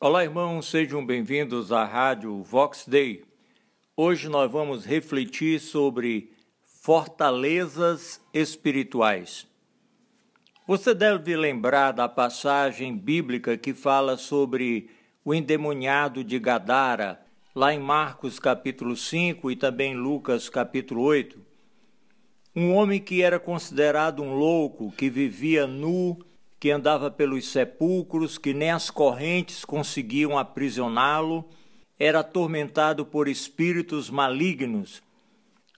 [0.00, 3.24] Olá, irmãos, sejam bem-vindos à Rádio Vox Day.
[3.96, 6.30] Hoje nós vamos refletir sobre
[6.62, 9.44] fortalezas espirituais.
[10.68, 14.88] Você deve lembrar da passagem bíblica que fala sobre
[15.24, 17.20] o endemoniado de Gadara,
[17.52, 21.44] lá em Marcos capítulo 5 e também Lucas capítulo 8.
[22.54, 26.24] Um homem que era considerado um louco, que vivia nu,
[26.60, 31.48] que andava pelos sepulcros, que nem as correntes conseguiam aprisioná-lo,
[31.98, 35.02] era atormentado por espíritos malignos,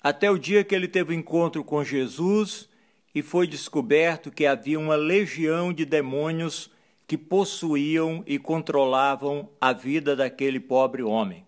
[0.03, 2.69] até o dia que ele teve encontro com Jesus
[3.15, 6.71] e foi descoberto que havia uma legião de demônios
[7.07, 11.45] que possuíam e controlavam a vida daquele pobre homem.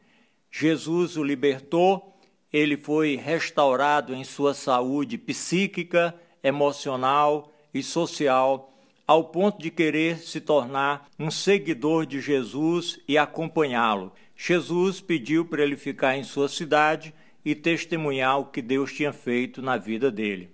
[0.51, 2.19] Jesus o libertou,
[2.53, 8.72] ele foi restaurado em sua saúde psíquica, emocional e social
[9.07, 14.13] ao ponto de querer se tornar um seguidor de Jesus e acompanhá-lo.
[14.37, 19.61] Jesus pediu para ele ficar em sua cidade e testemunhar o que Deus tinha feito
[19.61, 20.51] na vida dele.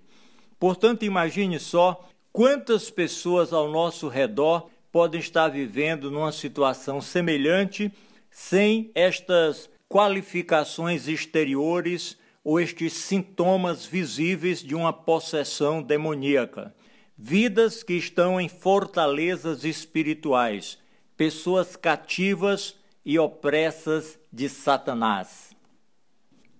[0.59, 7.91] Portanto, imagine só quantas pessoas ao nosso redor podem estar vivendo numa situação semelhante
[8.31, 16.73] sem estas qualificações exteriores ou estes sintomas visíveis de uma possessão demoníaca
[17.21, 20.79] vidas que estão em fortalezas espirituais,
[21.17, 25.53] pessoas cativas e opressas de Satanás.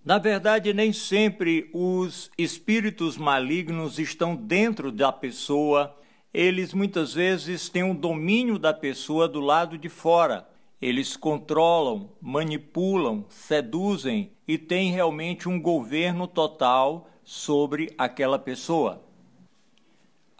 [0.04, 5.96] Na verdade, nem sempre os espíritos malignos estão dentro da pessoa,
[6.34, 10.46] eles muitas vezes têm um domínio da pessoa do lado de fora.
[10.82, 19.09] Eles controlam, manipulam, seduzem e têm realmente um governo total sobre aquela pessoa.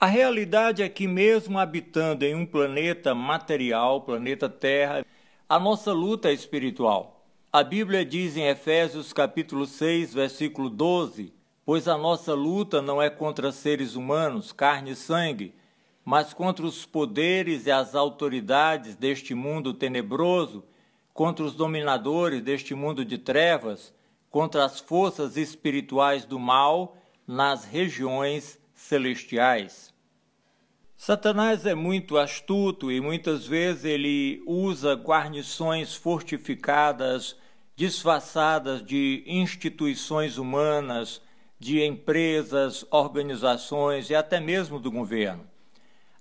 [0.02, 5.06] A realidade é que, mesmo habitando em um planeta material, planeta Terra,
[5.48, 7.26] a nossa luta é espiritual.
[7.52, 11.34] A Bíblia diz em Efésios capítulo 6, versículo 12:
[11.66, 15.54] Pois a nossa luta não é contra seres humanos, carne e sangue,
[16.06, 20.64] mas contra os poderes e as autoridades deste mundo tenebroso,
[21.14, 23.94] contra os dominadores deste mundo de trevas,
[24.30, 26.96] contra as forças espirituais do mal
[27.28, 28.59] nas regiões
[28.90, 29.94] celestiais.
[30.98, 37.38] Satanás é muito astuto e muitas vezes ele usa guarnições fortificadas,
[37.76, 41.22] disfarçadas de instituições humanas,
[41.60, 45.46] de empresas, organizações e até mesmo do governo.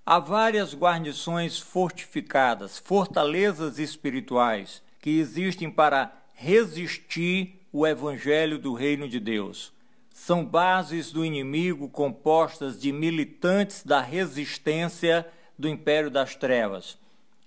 [0.05, 9.19] Há várias guarnições fortificadas, fortalezas espirituais que existem para resistir o evangelho do reino de
[9.19, 9.73] Deus
[10.19, 15.25] são bases do inimigo compostas de militantes da resistência
[15.57, 16.97] do império das trevas.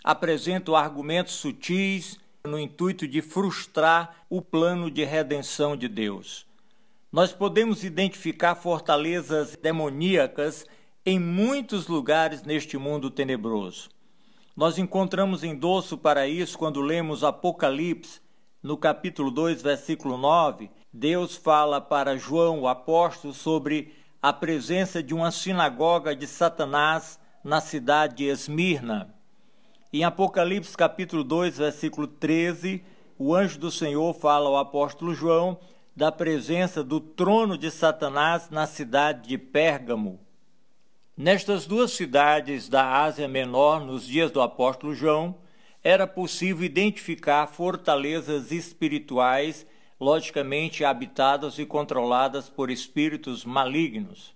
[0.02, 6.46] Apresentam argumentos sutis no intuito de frustrar o plano de redenção de Deus.
[7.12, 10.66] Nós podemos identificar fortalezas demoníacas
[11.04, 13.90] em muitos lugares neste mundo tenebroso.
[14.56, 18.22] Nós encontramos endosso para isso quando lemos Apocalipse,
[18.62, 25.14] no capítulo 2, versículo 9, Deus fala para João, o apóstolo, sobre a presença de
[25.14, 29.14] uma sinagoga de Satanás na cidade de Esmirna.
[29.90, 32.84] Em Apocalipse capítulo 2, versículo 13,
[33.18, 35.58] o anjo do Senhor fala ao apóstolo João
[35.96, 40.20] da presença do trono de Satanás na cidade de Pérgamo.
[41.16, 45.38] Nestas duas cidades da Ásia Menor, nos dias do apóstolo João,
[45.82, 49.66] era possível identificar fortalezas espirituais
[50.02, 54.34] logicamente habitadas e controladas por espíritos malignos.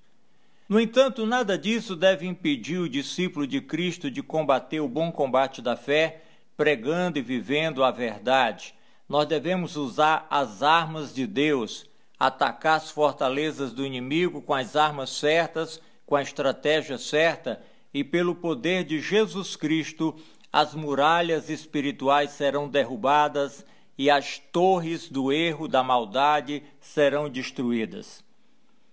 [0.68, 5.60] No entanto, nada disso deve impedir o discípulo de Cristo de combater o bom combate
[5.60, 6.22] da fé,
[6.56, 8.76] pregando e vivendo a verdade.
[9.08, 11.84] Nós devemos usar as armas de Deus,
[12.16, 17.60] atacar as fortalezas do inimigo com as armas certas, com a estratégia certa
[17.92, 20.14] e pelo poder de Jesus Cristo,
[20.52, 23.64] as muralhas espirituais serão derrubadas
[23.98, 28.24] e as torres do erro, da maldade serão destruídas.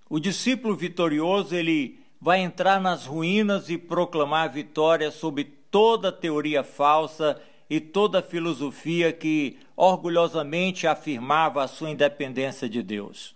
[0.10, 7.42] O discípulo vitorioso, ele vai entrar nas ruínas e proclamar vitória sobre toda teoria falsa
[7.70, 13.36] e toda filosofia que orgulhosamente afirmava a sua independência de Deus.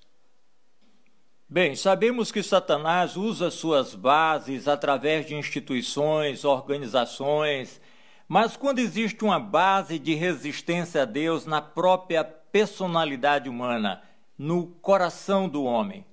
[1.50, 7.82] Bem, sabemos que Satanás usa suas bases através de instituições, organizações,
[8.28, 14.02] mas quando existe uma base de resistência a Deus na própria personalidade humana,
[14.38, 16.06] no coração do homem,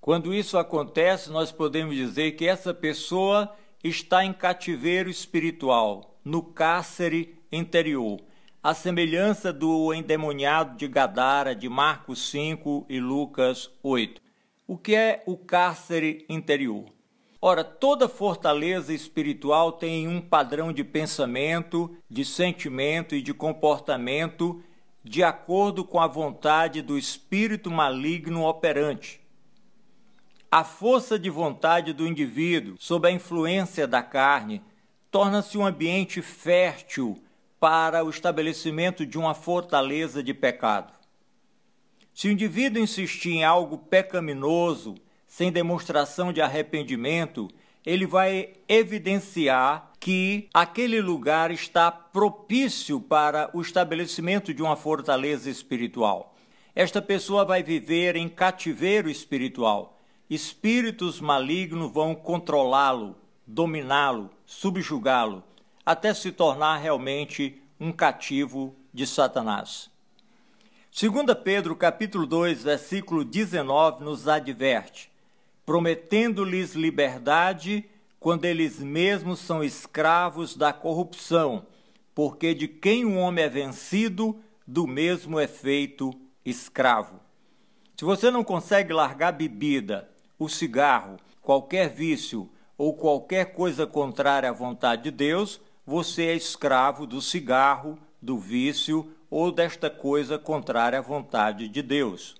[0.00, 7.38] quando isso acontece, nós podemos dizer que essa pessoa está em cativeiro espiritual, no cárcere
[7.50, 8.20] interior,
[8.62, 14.20] a semelhança do endemoniado de Gadara de Marcos 5 e Lucas 8.
[14.66, 16.97] O que é o cárcere interior?
[17.40, 24.60] Ora, toda fortaleza espiritual tem um padrão de pensamento, de sentimento e de comportamento
[25.04, 29.20] de acordo com a vontade do espírito maligno operante.
[30.50, 34.60] A força de vontade do indivíduo, sob a influência da carne,
[35.10, 37.22] torna-se um ambiente fértil
[37.60, 40.92] para o estabelecimento de uma fortaleza de pecado.
[42.12, 44.96] Se o indivíduo insistir em algo pecaminoso,
[45.28, 47.48] sem demonstração de arrependimento,
[47.84, 56.34] ele vai evidenciar que aquele lugar está propício para o estabelecimento de uma fortaleza espiritual.
[56.74, 59.98] Esta pessoa vai viver em cativeiro espiritual.
[60.30, 63.16] Espíritos malignos vão controlá-lo,
[63.46, 65.42] dominá-lo, subjugá-lo,
[65.84, 69.90] até se tornar realmente um cativo de Satanás.
[71.00, 71.12] 2
[71.44, 75.10] Pedro capítulo 2, versículo 19 nos adverte:
[75.68, 77.84] prometendo-lhes liberdade
[78.18, 81.66] quando eles mesmos são escravos da corrupção,
[82.14, 86.10] porque de quem o homem é vencido, do mesmo é feito
[86.42, 87.20] escravo.
[87.98, 92.48] Se você não consegue largar bebida, o cigarro, qualquer vício
[92.78, 99.12] ou qualquer coisa contrária à vontade de Deus, você é escravo do cigarro, do vício
[99.28, 102.36] ou desta coisa contrária à vontade de Deus.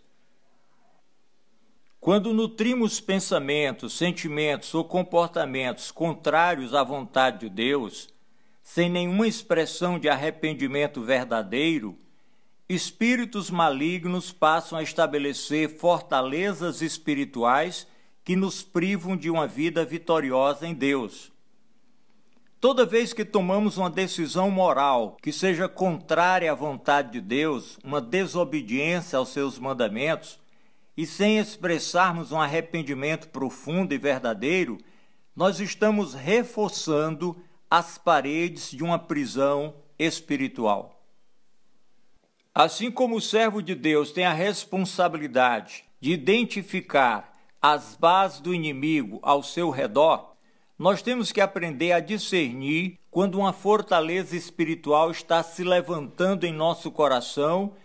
[2.00, 8.08] Quando nutrimos pensamentos, sentimentos ou comportamentos contrários à vontade de Deus,
[8.62, 11.98] sem nenhuma expressão de arrependimento verdadeiro,
[12.68, 17.86] espíritos malignos passam a estabelecer fortalezas espirituais
[18.24, 21.32] que nos privam de uma vida vitoriosa em Deus.
[22.60, 28.00] Toda vez que tomamos uma decisão moral que seja contrária à vontade de Deus, uma
[28.00, 30.38] desobediência aos seus mandamentos,
[30.98, 34.78] e sem expressarmos um arrependimento profundo e verdadeiro,
[35.34, 37.40] nós estamos reforçando
[37.70, 41.00] as paredes de uma prisão espiritual.
[42.52, 49.20] Assim como o servo de Deus tem a responsabilidade de identificar as bases do inimigo
[49.22, 50.34] ao seu redor,
[50.76, 56.90] nós temos que aprender a discernir quando uma fortaleza espiritual está se levantando em nosso
[56.90, 57.76] coração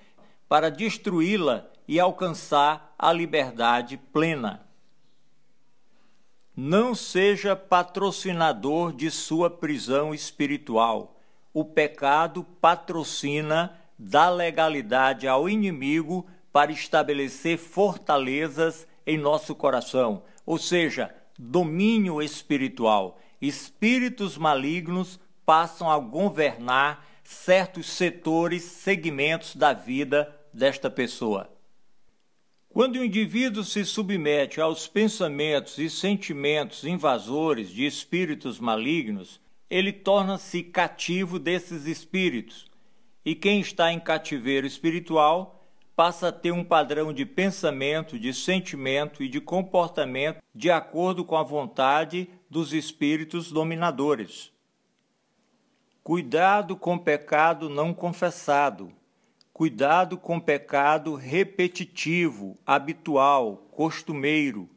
[0.49, 4.65] para destruí-la e alcançar a liberdade plena.
[6.55, 11.19] Não seja patrocinador de sua prisão espiritual.
[11.53, 21.13] O pecado patrocina, dá legalidade ao inimigo para estabelecer fortalezas em nosso coração, ou seja,
[21.37, 23.19] domínio espiritual.
[23.41, 31.52] Espíritos malignos passam a governar certos setores, segmentos da vida desta pessoa.
[32.73, 39.39] Quando o indivíduo se submete aos pensamentos e sentimentos invasores de espíritos malignos,
[39.69, 42.65] ele torna-se cativo desses espíritos.
[43.23, 45.63] E quem está em cativeiro espiritual
[45.95, 51.37] passa a ter um padrão de pensamento, de sentimento e de comportamento de acordo com
[51.37, 54.51] a vontade dos espíritos dominadores.
[56.03, 58.91] Cuidado com pecado não confessado
[59.53, 64.67] Cuidado com pecado repetitivo, habitual, costumeiro.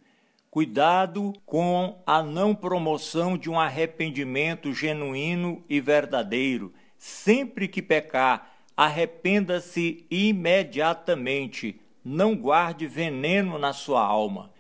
[0.51, 6.75] Cuidado com a não promoção de um arrependimento genuíno e verdadeiro.
[6.99, 11.81] Sempre que pecar, arrependa-se imediatamente.
[12.05, 14.51] Não guarde veneno na sua alma.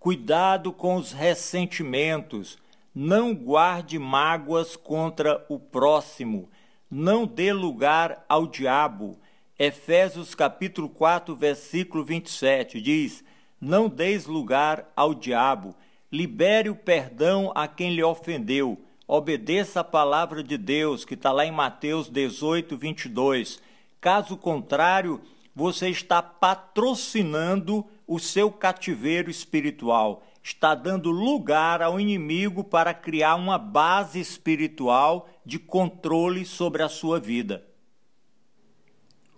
[0.00, 2.56] Cuidado com os ressentimentos.
[2.94, 6.48] Não guarde mágoas contra o próximo.
[6.90, 9.18] Não dê lugar ao diabo
[9.60, 13.24] Efésios capítulo 4, versículo 27 diz:
[13.60, 15.74] Não deis lugar ao diabo,
[16.12, 21.44] libere o perdão a quem lhe ofendeu, obedeça a palavra de Deus, que está lá
[21.44, 23.60] em Mateus 18, 22.
[24.00, 25.20] Caso contrário,
[25.56, 33.58] você está patrocinando o seu cativeiro espiritual, está dando lugar ao inimigo para criar uma
[33.58, 37.67] base espiritual de controle sobre a sua vida.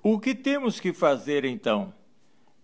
[0.03, 1.93] O que temos que fazer então?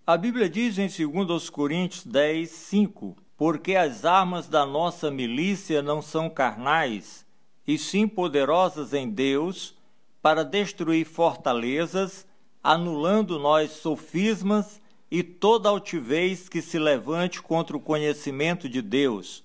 [0.06, 6.00] A Bíblia diz em 2 Coríntios 10, 5: Porque as armas da nossa milícia não
[6.00, 7.26] são carnais,
[7.68, 9.74] e sim poderosas em Deus,
[10.22, 12.26] para destruir fortalezas,
[12.64, 19.44] anulando nós sofismas e toda altivez que se levante contra o conhecimento de Deus,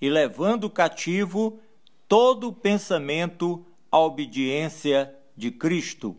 [0.00, 1.60] e levando cativo
[2.08, 6.16] todo pensamento à obediência de Cristo.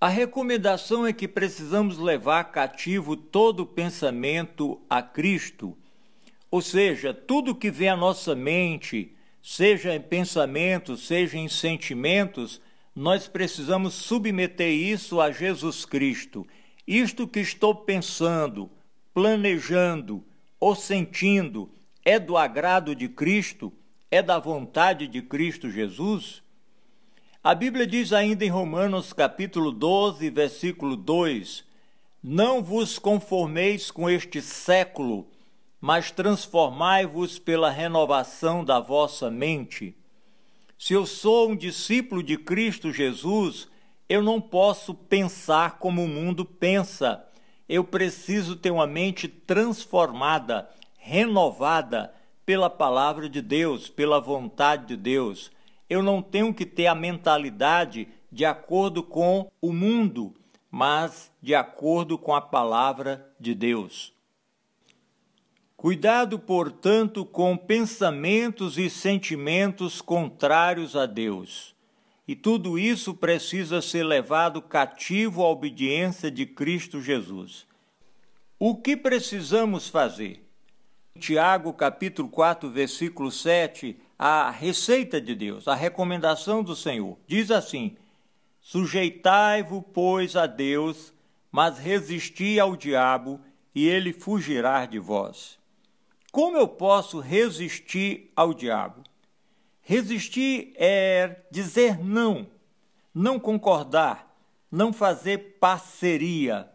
[0.00, 5.76] A recomendação é que precisamos levar cativo todo pensamento a Cristo,
[6.48, 12.60] ou seja, tudo que vem à nossa mente, seja em pensamentos, seja em sentimentos,
[12.94, 16.46] nós precisamos submeter isso a Jesus Cristo.
[16.86, 18.70] Isto que estou pensando,
[19.12, 20.24] planejando
[20.60, 21.70] ou sentindo
[22.04, 23.72] é do agrado de Cristo?
[24.10, 26.42] É da vontade de Cristo Jesus?
[27.48, 31.64] A Bíblia diz ainda em Romanos capítulo 12, versículo 2:
[32.22, 35.26] Não vos conformeis com este século,
[35.80, 39.96] mas transformai-vos pela renovação da vossa mente.
[40.78, 43.66] Se eu sou um discípulo de Cristo Jesus,
[44.10, 47.24] eu não posso pensar como o mundo pensa.
[47.66, 52.12] Eu preciso ter uma mente transformada, renovada
[52.44, 55.50] pela palavra de Deus, pela vontade de Deus
[55.88, 60.34] eu não tenho que ter a mentalidade de acordo com o mundo,
[60.70, 64.12] mas de acordo com a palavra de Deus.
[65.76, 71.74] Cuidado, portanto, com pensamentos e sentimentos contrários a Deus.
[72.26, 77.66] E tudo isso precisa ser levado cativo à obediência de Cristo Jesus.
[78.58, 80.44] O que precisamos fazer?
[81.18, 87.16] Tiago capítulo 4, versículo 7 a receita de Deus, a recomendação do Senhor.
[87.26, 87.96] Diz assim:
[88.60, 91.14] Sujeitai-vos, pois, a Deus,
[91.52, 93.40] mas resisti ao diabo,
[93.74, 95.56] e ele fugirá de vós.
[96.32, 99.04] Como eu posso resistir ao diabo?
[99.80, 102.46] Resistir é dizer não,
[103.14, 104.36] não concordar,
[104.70, 106.68] não fazer parceria.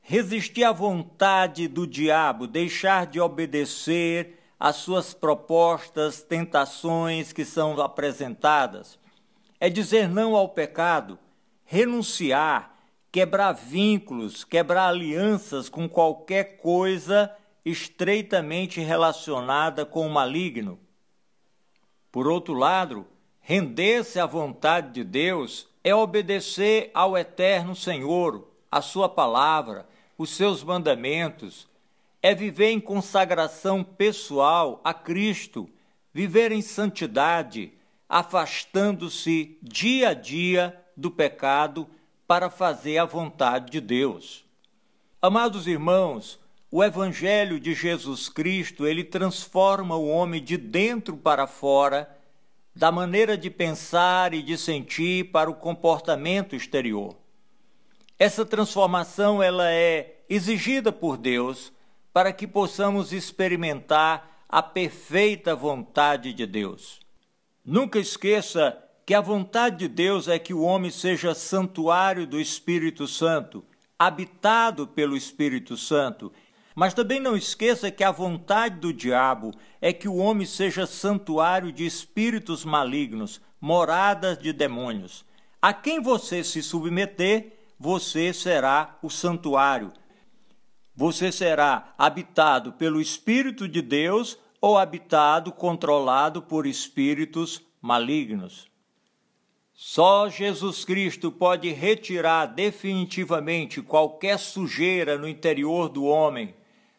[0.00, 8.98] Resistir à vontade do diabo, deixar de obedecer as suas propostas, tentações que são apresentadas.
[9.60, 11.18] É dizer não ao pecado,
[11.64, 12.74] renunciar,
[13.12, 17.30] quebrar vínculos, quebrar alianças com qualquer coisa
[17.64, 20.78] estreitamente relacionada com o maligno.
[22.10, 23.06] Por outro lado,
[23.40, 29.86] render-se à vontade de Deus é obedecer ao eterno Senhor, a sua palavra,
[30.16, 31.67] os seus mandamentos,
[32.22, 35.68] é viver em consagração pessoal a Cristo,
[36.12, 37.72] viver em santidade,
[38.08, 41.88] afastando-se dia a dia do pecado
[42.26, 44.44] para fazer a vontade de Deus.
[45.22, 46.38] Amados irmãos,
[46.70, 52.14] o evangelho de Jesus Cristo, ele transforma o homem de dentro para fora,
[52.74, 57.16] da maneira de pensar e de sentir para o comportamento exterior.
[58.18, 61.72] Essa transformação ela é exigida por Deus
[62.12, 67.00] para que possamos experimentar a perfeita vontade de Deus.
[67.64, 73.06] Nunca esqueça que a vontade de Deus é que o homem seja santuário do Espírito
[73.06, 73.64] Santo,
[73.98, 76.32] habitado pelo Espírito Santo.
[76.74, 81.72] Mas também não esqueça que a vontade do diabo é que o homem seja santuário
[81.72, 85.24] de espíritos malignos, moradas de demônios.
[85.60, 89.92] A quem você se submeter, você será o santuário,
[90.98, 98.66] você será habitado pelo Espírito de Deus ou habitado, controlado por espíritos malignos.
[99.72, 106.52] Só Jesus Cristo pode retirar definitivamente qualquer sujeira no interior do homem.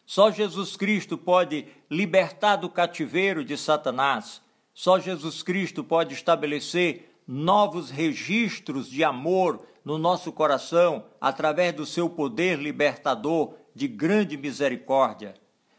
[0.06, 4.40] Só Jesus Cristo pode libertar do cativeiro de Satanás.
[4.72, 12.08] Só Jesus Cristo pode estabelecer novos registros de amor no nosso coração através do seu
[12.08, 15.34] poder libertador de grande misericórdia.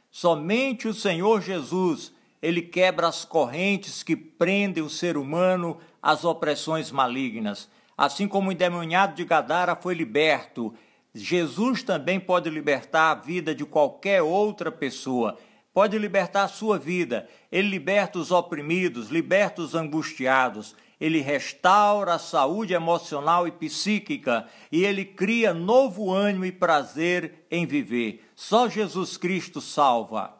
[0.10, 6.92] Somente o Senhor Jesus, ele quebra as correntes que prendem o ser humano às opressões
[6.92, 7.70] malignas.
[7.98, 10.74] Assim como o endemoniado de Gadara foi liberto,
[11.14, 15.38] Jesus também pode libertar a vida de qualquer outra pessoa.
[15.74, 17.28] Pode libertar a sua vida.
[17.52, 24.86] Ele liberta os oprimidos, liberta os angustiados ele restaura a saúde emocional e psíquica e
[24.86, 28.24] ele cria novo ânimo e prazer em viver.
[28.36, 30.32] Só Jesus Cristo salva.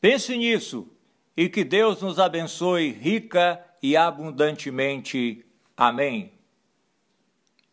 [0.00, 0.88] Pense nisso
[1.36, 5.44] e que Deus nos abençoe rica e abundantemente.
[5.76, 6.32] Amém.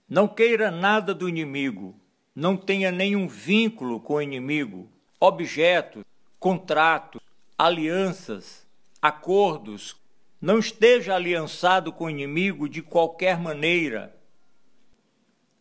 [0.09, 1.95] Não queira nada do inimigo,
[2.35, 6.03] não tenha nenhum vínculo com o inimigo, objetos,
[6.39, 7.21] contratos,
[7.55, 8.65] alianças,
[8.99, 9.95] acordos,
[10.41, 14.15] não esteja aliançado com o inimigo de qualquer maneira.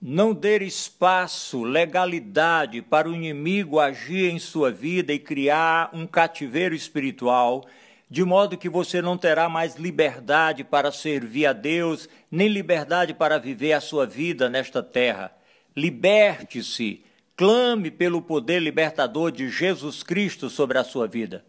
[0.01, 6.75] Não dê espaço, legalidade para o inimigo agir em sua vida e criar um cativeiro
[6.75, 7.65] espiritual,
[8.11, 13.39] de modo que você não terá mais liberdade para servir a Deus, nem liberdade para
[13.39, 15.35] viver a sua vida nesta terra.
[15.75, 17.03] Liberte-se,
[17.35, 21.45] clame pelo poder libertador de Jesus Cristo sobre a sua vida.